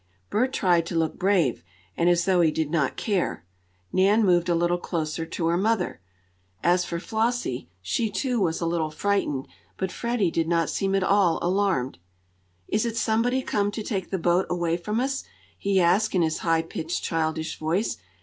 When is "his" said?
16.23-16.39